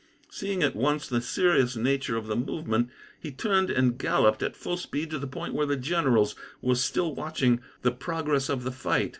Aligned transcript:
Seeing 0.31 0.63
at 0.63 0.75
once 0.75 1.07
the 1.07 1.21
serious 1.21 1.75
nature 1.75 2.17
of 2.17 2.25
the 2.25 2.35
movement, 2.35 2.89
he 3.19 3.29
turned 3.29 3.69
and 3.69 3.99
galloped, 3.99 4.41
at 4.41 4.55
full 4.55 4.75
speed, 4.77 5.11
to 5.11 5.19
the 5.19 5.27
point 5.27 5.53
where 5.53 5.67
the 5.67 5.75
generals 5.77 6.33
were 6.59 6.73
still 6.73 7.13
watching 7.13 7.61
the 7.83 7.91
progress 7.91 8.49
of 8.49 8.63
the 8.63 8.71
fight. 8.71 9.09